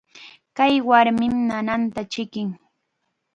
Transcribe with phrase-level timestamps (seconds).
[0.57, 2.49] Kay warmim nananta chikin.